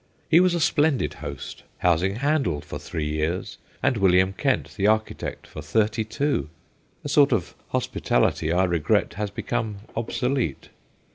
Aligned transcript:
He 0.31 0.39
was 0.39 0.55
a 0.55 0.59
splendid 0.59 1.13
host, 1.21 1.61
housing 1.77 2.15
Handel 2.15 2.59
for 2.61 2.79
three 2.79 3.05
years, 3.05 3.59
and 3.83 3.97
William 3.97 4.33
Kent, 4.33 4.73
the 4.75 4.87
architect, 4.87 5.45
for 5.45 5.61
thirty 5.61 6.03
two 6.03 6.49
a 7.03 7.07
sort 7.07 7.31
of 7.31 7.53
hospitality 7.67 8.51
I 8.51 8.63
regret 8.63 9.13
has 9.13 9.29
become 9.29 9.81
obsolete. 9.95 10.69